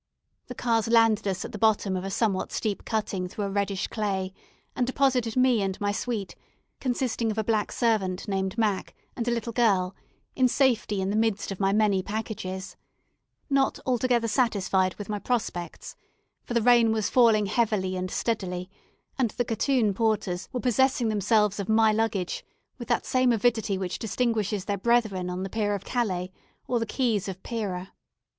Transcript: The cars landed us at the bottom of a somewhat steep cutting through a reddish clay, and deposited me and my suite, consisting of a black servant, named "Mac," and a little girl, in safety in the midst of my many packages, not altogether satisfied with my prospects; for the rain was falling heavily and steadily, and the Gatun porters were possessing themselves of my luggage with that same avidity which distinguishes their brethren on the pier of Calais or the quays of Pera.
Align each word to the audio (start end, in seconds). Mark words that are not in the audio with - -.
The 0.47 0.55
cars 0.55 0.87
landed 0.87 1.27
us 1.27 1.45
at 1.45 1.51
the 1.51 1.59
bottom 1.59 1.95
of 1.95 2.03
a 2.03 2.09
somewhat 2.09 2.51
steep 2.51 2.85
cutting 2.85 3.27
through 3.27 3.43
a 3.45 3.51
reddish 3.51 3.85
clay, 3.85 4.33
and 4.75 4.87
deposited 4.87 5.37
me 5.37 5.61
and 5.61 5.79
my 5.79 5.91
suite, 5.91 6.35
consisting 6.79 7.29
of 7.29 7.37
a 7.37 7.43
black 7.43 7.71
servant, 7.71 8.27
named 8.27 8.57
"Mac," 8.57 8.95
and 9.15 9.27
a 9.27 9.31
little 9.31 9.53
girl, 9.53 9.95
in 10.35 10.47
safety 10.47 11.01
in 11.01 11.11
the 11.11 11.15
midst 11.15 11.51
of 11.51 11.59
my 11.59 11.71
many 11.71 12.01
packages, 12.01 12.75
not 13.47 13.77
altogether 13.85 14.27
satisfied 14.27 14.95
with 14.95 15.07
my 15.07 15.19
prospects; 15.19 15.95
for 16.45 16.55
the 16.55 16.63
rain 16.63 16.91
was 16.91 17.07
falling 17.07 17.45
heavily 17.45 17.95
and 17.95 18.09
steadily, 18.09 18.71
and 19.19 19.29
the 19.37 19.43
Gatun 19.45 19.93
porters 19.93 20.49
were 20.51 20.61
possessing 20.61 21.09
themselves 21.09 21.59
of 21.59 21.69
my 21.69 21.91
luggage 21.93 22.43
with 22.79 22.87
that 22.87 23.05
same 23.05 23.31
avidity 23.31 23.77
which 23.77 23.99
distinguishes 23.99 24.65
their 24.65 24.79
brethren 24.79 25.29
on 25.29 25.43
the 25.43 25.49
pier 25.51 25.75
of 25.75 25.85
Calais 25.85 26.31
or 26.67 26.79
the 26.79 26.87
quays 26.87 27.27
of 27.27 27.43
Pera. 27.43 27.93